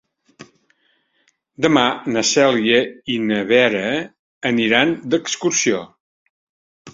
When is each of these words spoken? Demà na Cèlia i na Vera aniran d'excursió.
Demà 1.65 1.83
na 2.15 2.23
Cèlia 2.29 2.79
i 3.17 3.19
na 3.27 3.43
Vera 3.51 3.83
aniran 4.53 4.97
d'excursió. 5.13 5.85